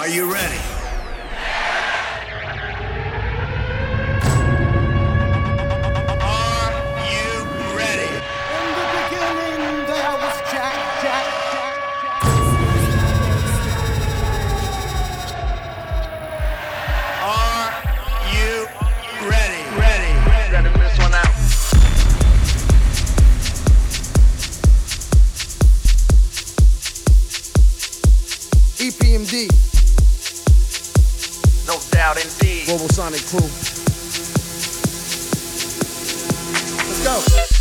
Are 0.00 0.08
you 0.08 0.32
ready? 0.32 0.79
out. 32.10 32.66
Global 32.66 32.88
Sonic 32.88 33.20
Crew. 33.26 33.40
Let's 36.88 37.04
go. 37.04 37.59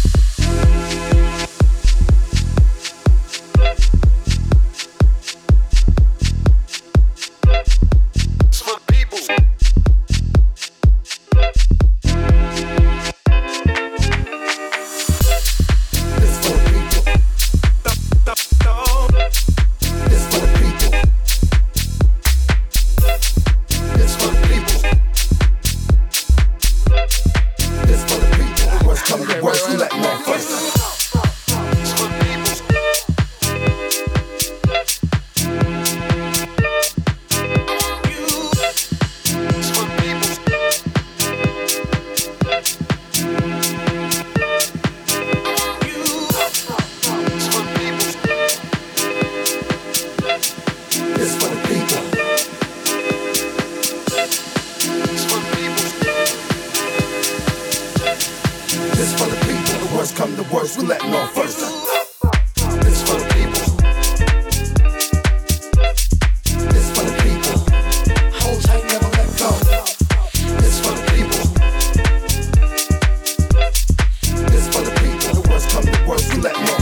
Let's 76.41 76.69
go. 76.69 76.78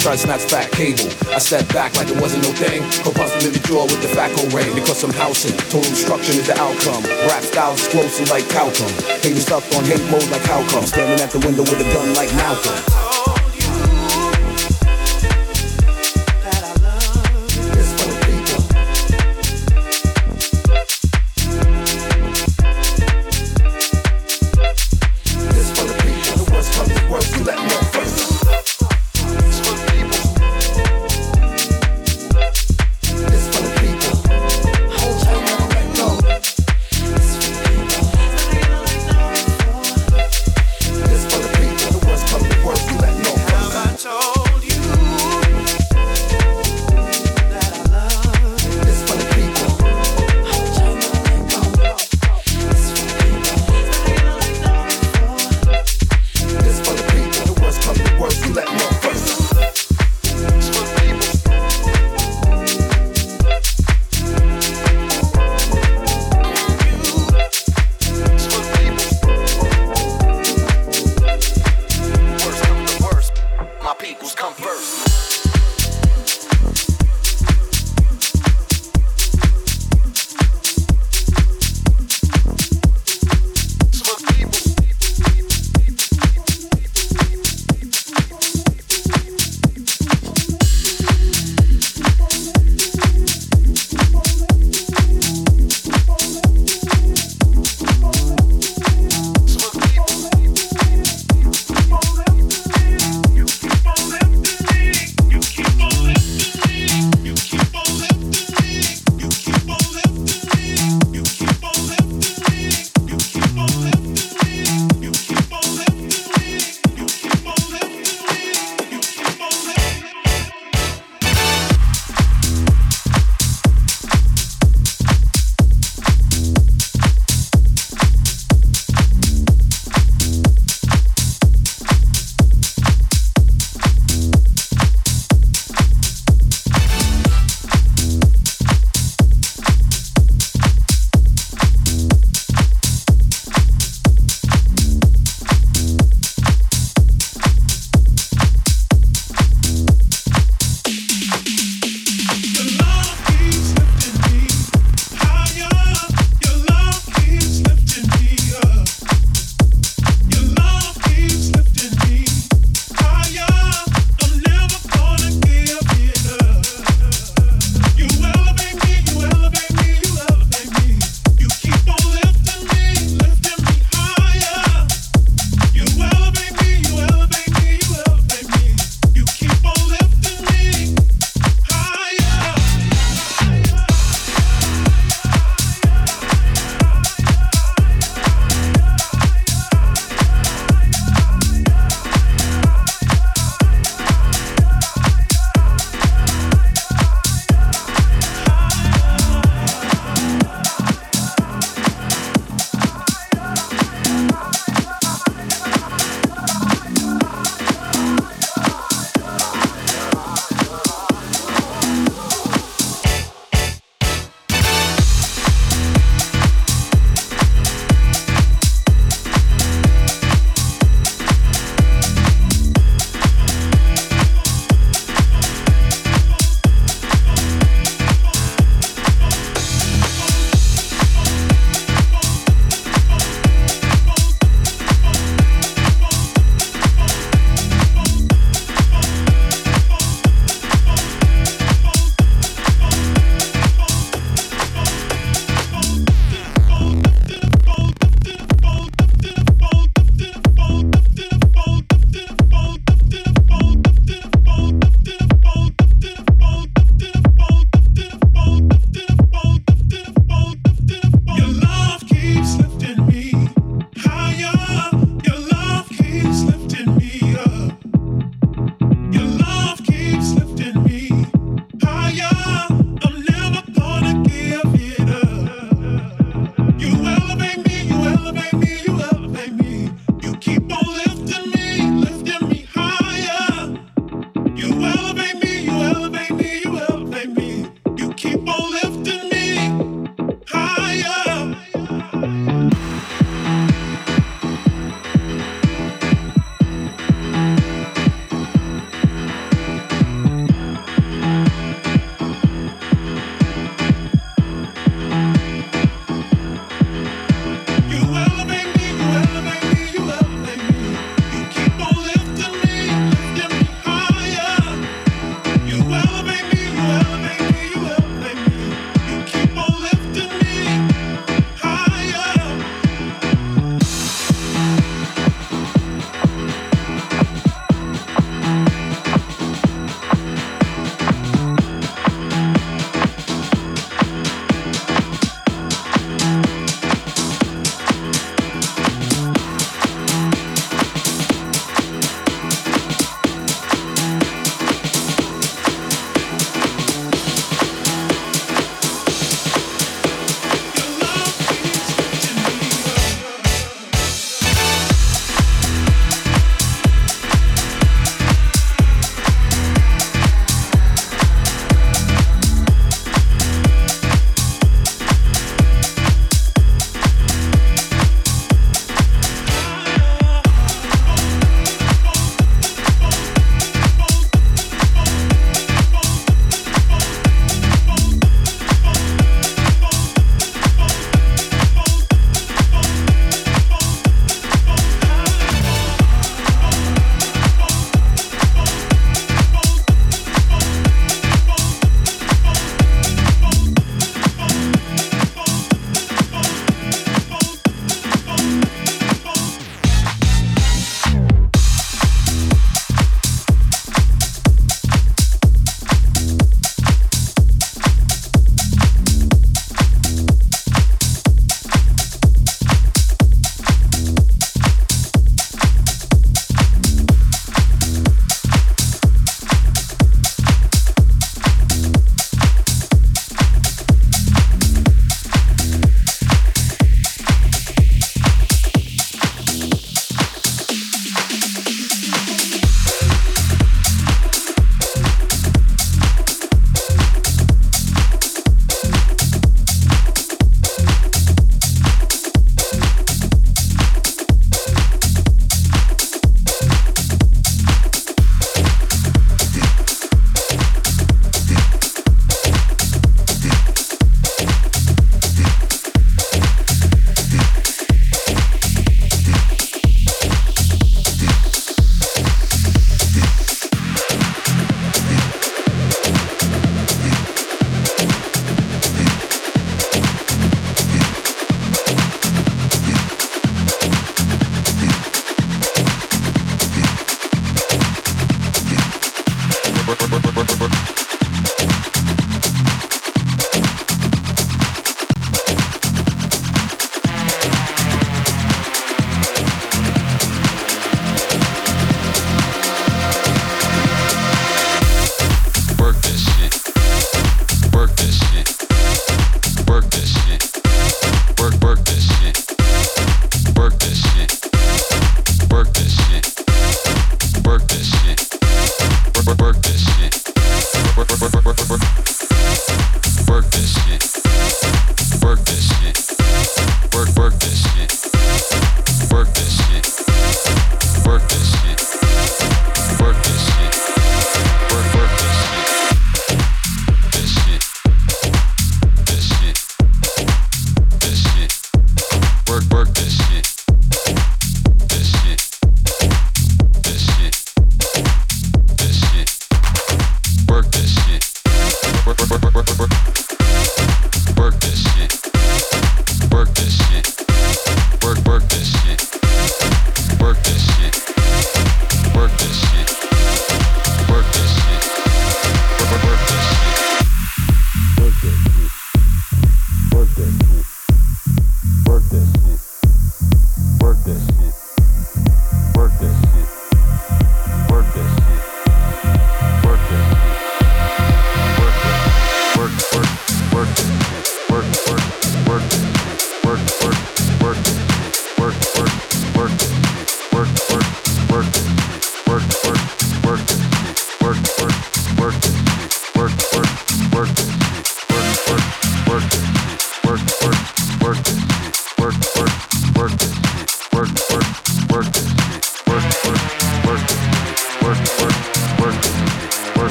Try 0.00 0.12
to 0.12 0.18
snatch 0.18 0.44
fat 0.48 0.72
cable. 0.72 1.12
I 1.30 1.38
step 1.38 1.68
back 1.72 1.94
like 1.96 2.08
it 2.08 2.18
wasn't 2.20 2.44
no 2.44 2.52
thing. 2.56 2.80
Him 2.80 3.46
in 3.46 3.52
the 3.52 3.60
jaw 3.68 3.84
with 3.84 4.00
the 4.00 4.08
fat 4.08 4.32
ring. 4.52 4.74
Because 4.74 5.04
I'm 5.04 5.12
housing, 5.12 5.56
total 5.68 5.82
destruction 5.82 6.40
is 6.40 6.46
the 6.46 6.56
outcome. 6.58 7.04
Rap 7.28 7.42
style 7.44 7.72
explosive 7.72 8.30
like 8.30 8.48
Calcum. 8.48 8.88
Hating 9.20 9.36
stuff 9.36 9.64
on 9.76 9.84
hate 9.84 10.04
mode 10.10 10.26
like 10.30 10.42
how? 10.42 10.64
Standing 10.84 11.20
at 11.20 11.30
the 11.30 11.38
window 11.40 11.62
with 11.62 11.80
a 11.80 11.88
gun 11.92 12.14
like 12.14 12.32
Malcolm. 12.34 13.19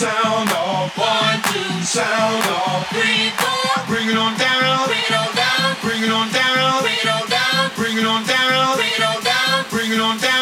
Sound 0.00 0.48
off, 0.52 0.96
one, 0.96 1.42
two, 1.52 1.84
sound 1.84 2.44
off, 2.48 2.88
three, 2.88 3.28
four, 3.36 3.84
bring 3.84 4.08
it 4.08 4.16
on 4.16 4.32
down, 4.38 4.88
bring 4.88 5.04
it 5.04 5.12
on 5.12 5.28
down, 5.36 5.76
bring 5.84 6.02
it 6.02 6.10
on 6.10 6.32
down, 6.32 6.80
bring 6.80 6.96
it 6.96 7.06
on 7.06 7.28
down, 7.28 7.70
bring 7.76 7.98
it 7.98 8.06
on 8.06 8.24
down, 8.24 8.76
bring 8.80 8.94
it 8.96 9.02
on 9.04 9.22
down, 9.22 9.66
bring 9.68 9.92
it 9.92 10.00
on 10.00 10.16
down, 10.16 10.39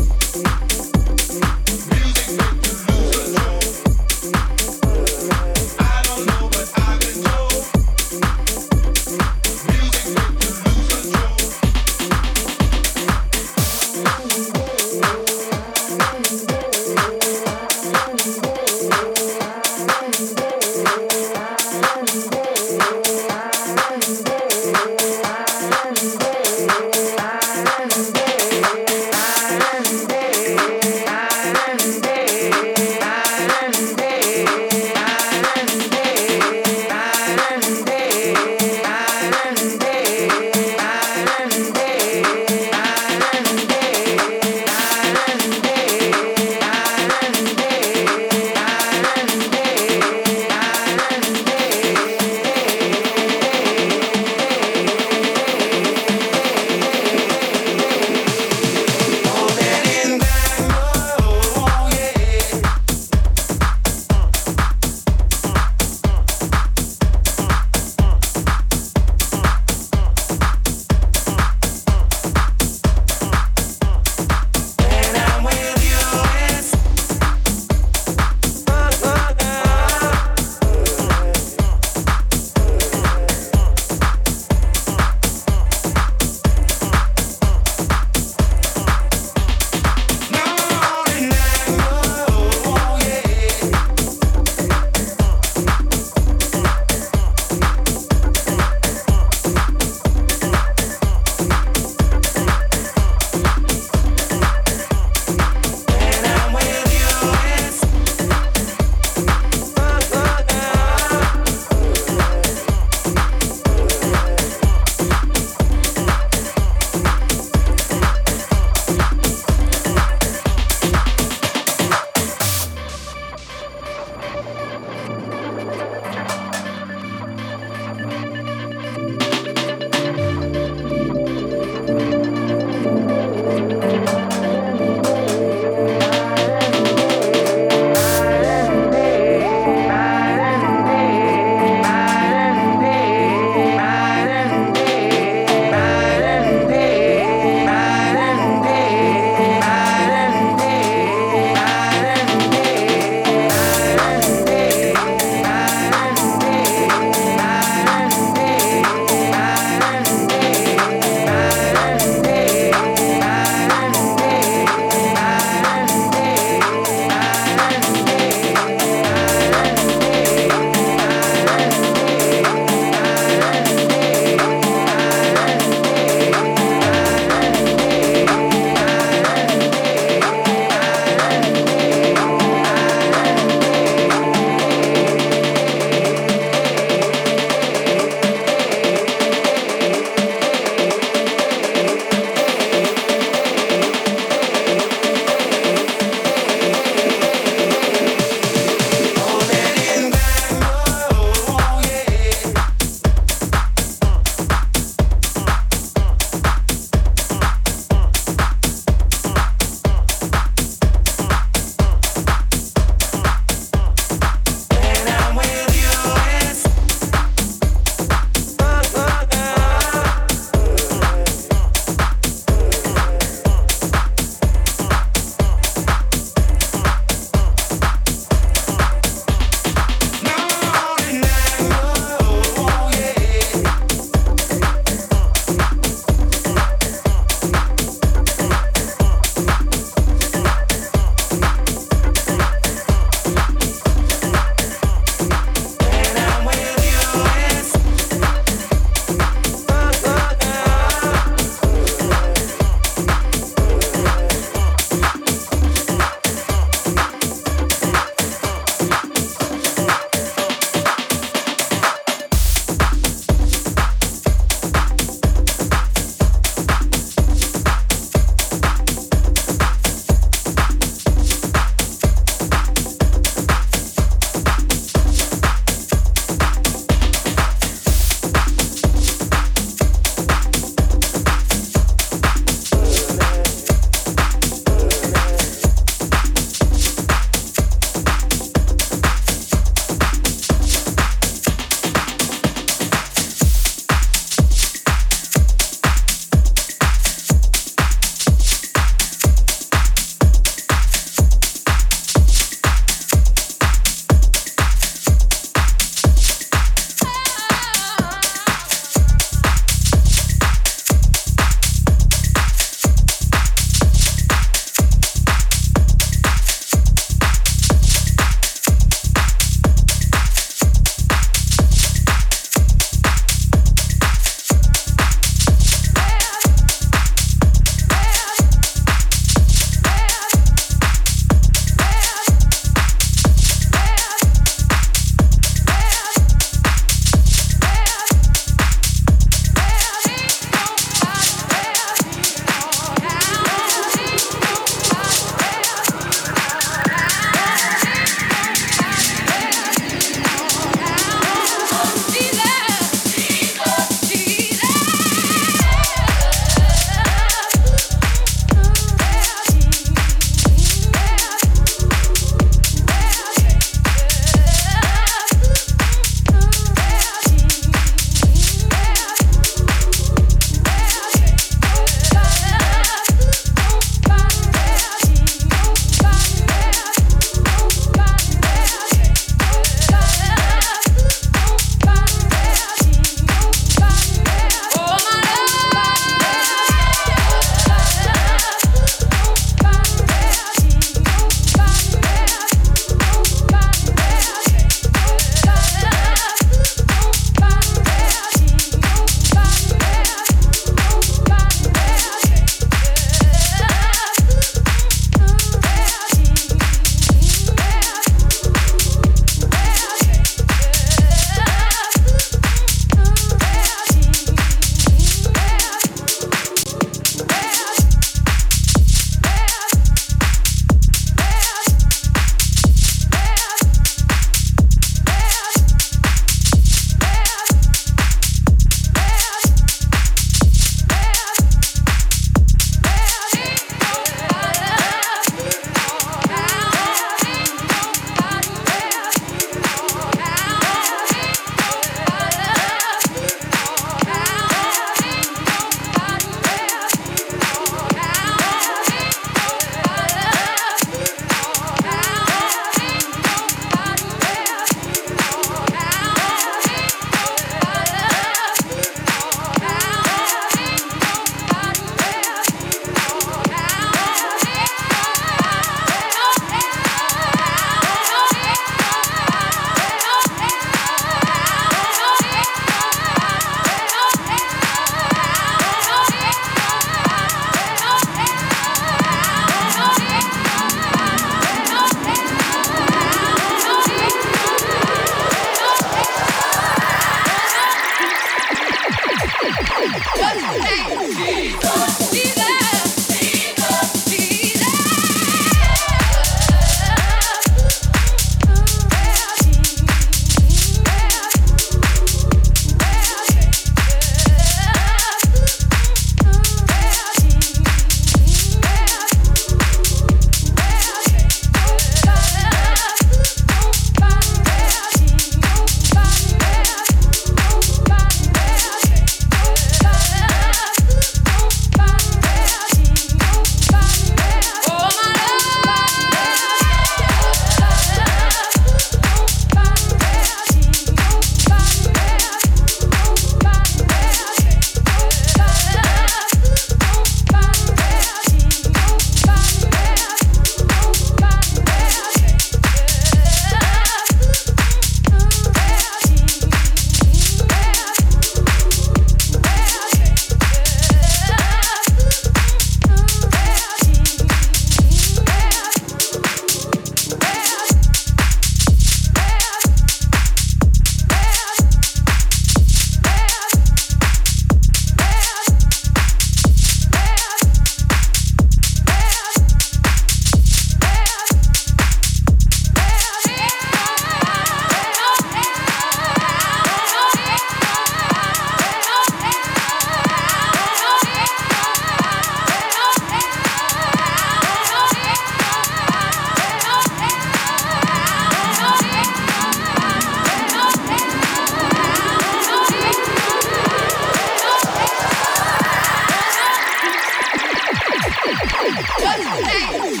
Just 598.32 599.28
thank 599.44 600.00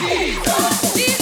Jesus. 0.94 1.21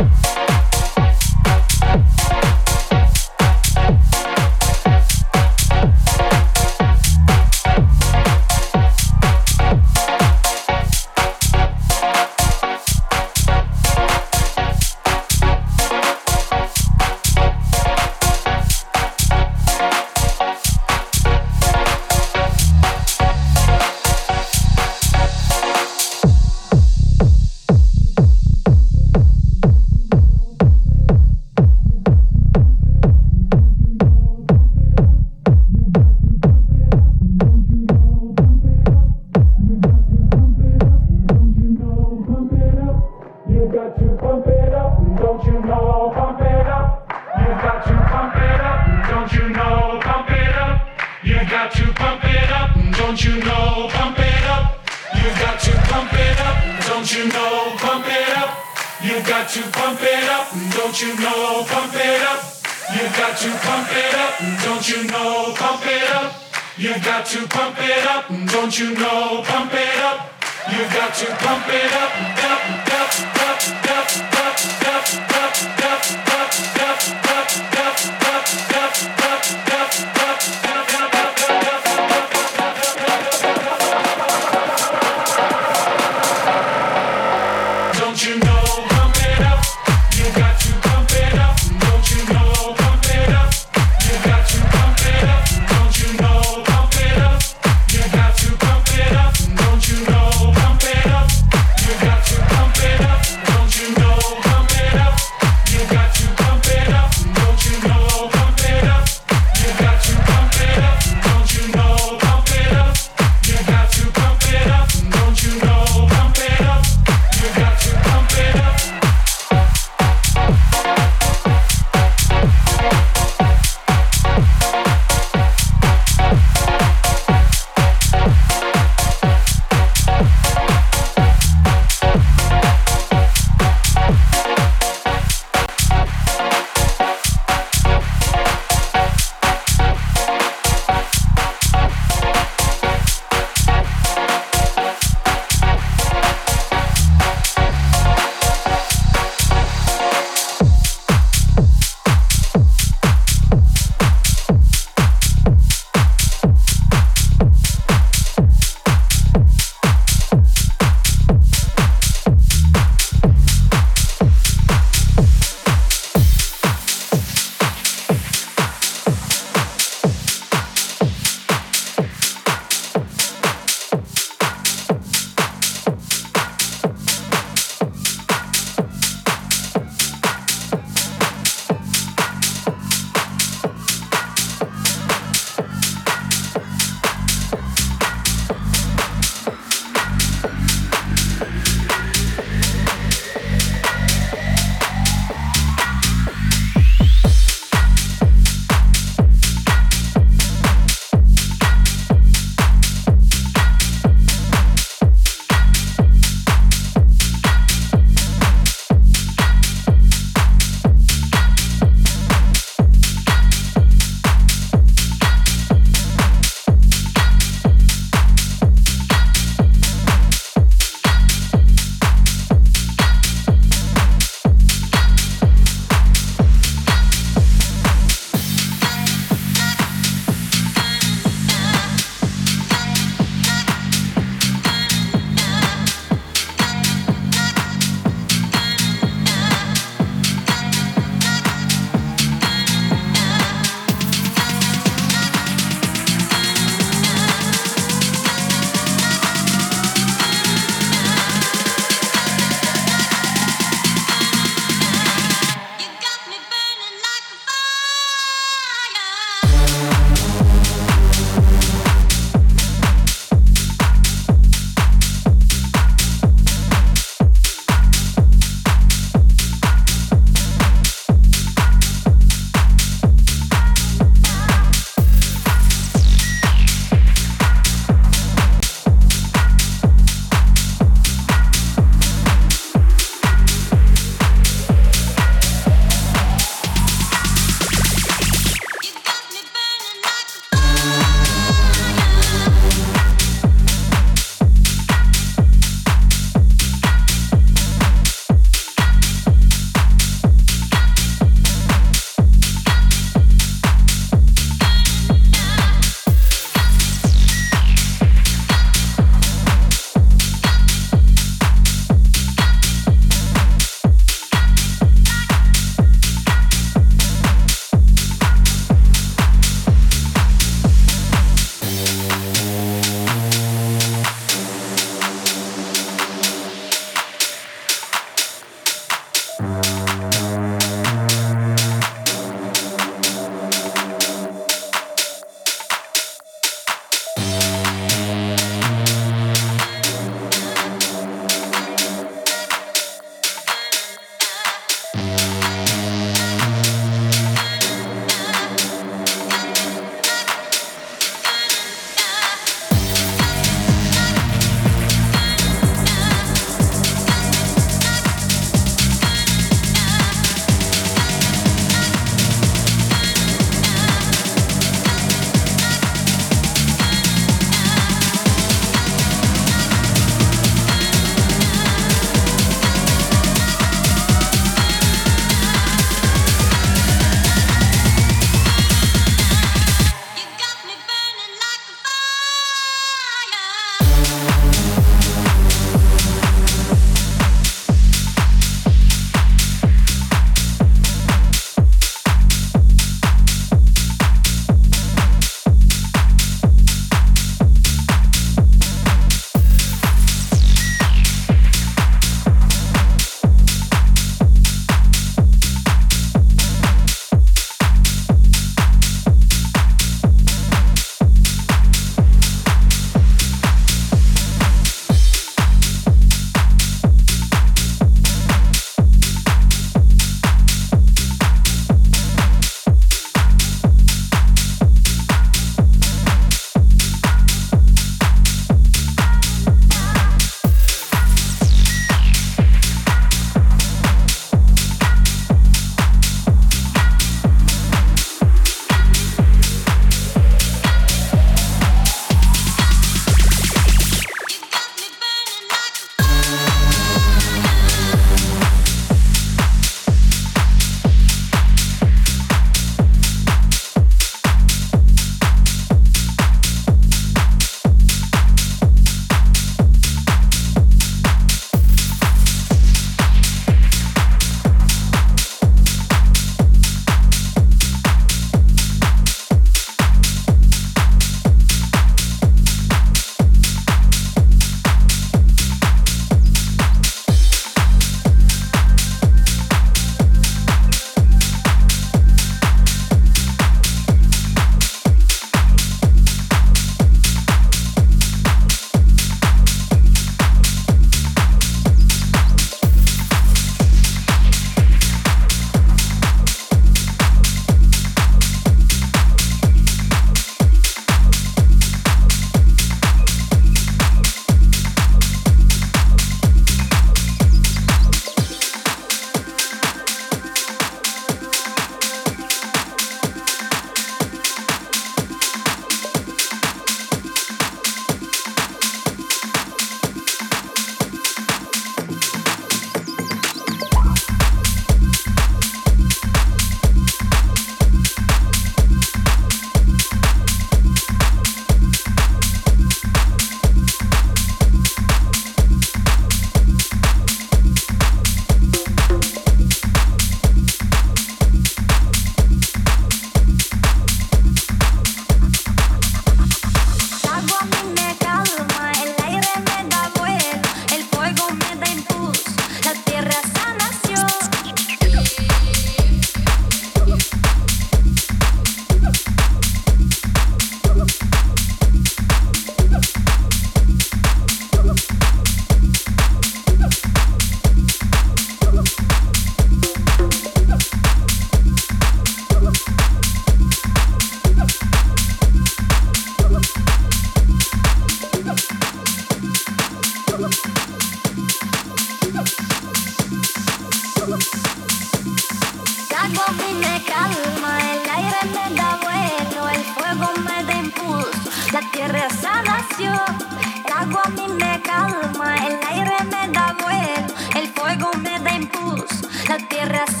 La 599.28 599.38
tierra 599.38 599.84
es 599.88 600.00